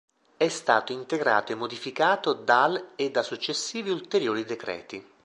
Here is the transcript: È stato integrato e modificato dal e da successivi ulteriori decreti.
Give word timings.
È 0.35 0.47
stato 0.47 0.93
integrato 0.93 1.51
e 1.51 1.55
modificato 1.55 2.33
dal 2.33 2.93
e 2.95 3.11
da 3.11 3.21
successivi 3.21 3.91
ulteriori 3.91 4.43
decreti. 4.45 5.05